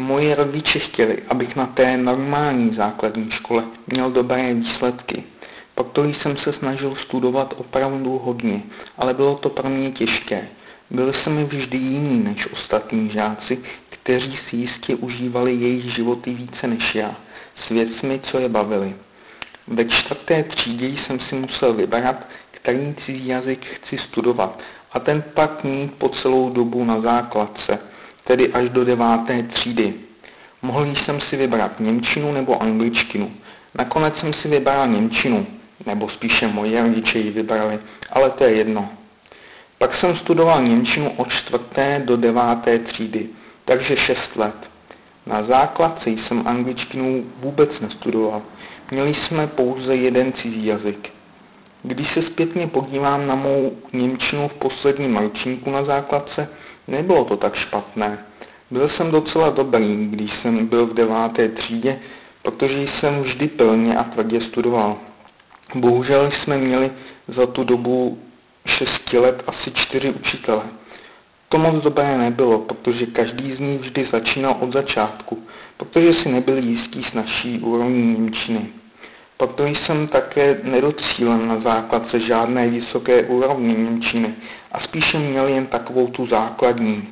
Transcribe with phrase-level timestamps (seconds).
[0.00, 5.24] Moji rodiče chtěli, abych na té normální základní škole měl dobré výsledky.
[5.74, 8.62] Proto jsem se snažil studovat opravdu hodně,
[8.98, 10.48] ale bylo to pro mě těžké.
[10.90, 13.58] Byl jsem vždy jiný než ostatní žáci,
[13.90, 17.16] kteří si jistě užívali jejich životy více než já,
[17.56, 18.94] s věcmi, co je bavili.
[19.66, 24.60] Ve čtvrté třídě jsem si musel vybrat, který cizí jazyk chci studovat
[24.92, 27.78] a ten pak mít po celou dobu na základce,
[28.30, 29.94] tedy až do deváté třídy.
[30.62, 33.30] Mohl jsem si vybrat Němčinu nebo angličtinu.
[33.74, 35.46] Nakonec jsem si vybral Němčinu,
[35.86, 37.78] nebo spíše moje rodiče ji vybrali,
[38.10, 38.88] ale to je jedno.
[39.78, 43.28] Pak jsem studoval Němčinu od čtvrté do deváté třídy,
[43.64, 44.70] takže šest let.
[45.26, 48.42] Na základce jsem angličtinu vůbec nestudoval.
[48.90, 51.12] Měli jsme pouze jeden cizí jazyk.
[51.82, 56.48] Když se zpětně podívám na mou Němčinu v posledním ročníku na základce,
[56.88, 58.18] nebylo to tak špatné.
[58.70, 61.98] Byl jsem docela dobrý, když jsem byl v deváté třídě,
[62.42, 64.96] protože jsem vždy plně a tvrdě studoval.
[65.74, 66.90] Bohužel jsme měli
[67.28, 68.18] za tu dobu
[68.66, 70.62] šesti let asi čtyři učitele.
[71.48, 75.38] To moc dobré nebylo, protože každý z nich vždy začínal od začátku,
[75.76, 78.79] protože si nebyli jistí s naší úrovní Němčiny.
[79.40, 84.34] Proto jsem také nedocílil na základce žádné vysoké úrovně Němčiny
[84.72, 87.08] a spíše měl jen takovou tu základní.